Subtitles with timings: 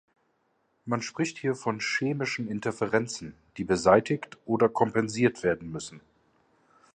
[0.85, 6.01] Man spricht hier von chemischen Interferenzen, die beseitigt oder kompensiert werden müssen.